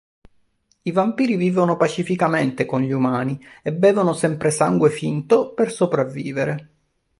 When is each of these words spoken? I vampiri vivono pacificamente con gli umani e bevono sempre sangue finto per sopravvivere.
I 0.81 0.91
vampiri 0.91 1.35
vivono 1.35 1.77
pacificamente 1.77 2.65
con 2.65 2.81
gli 2.81 2.89
umani 2.91 3.39
e 3.61 3.71
bevono 3.71 4.13
sempre 4.13 4.49
sangue 4.49 4.89
finto 4.89 5.53
per 5.53 5.71
sopravvivere. 5.71 6.69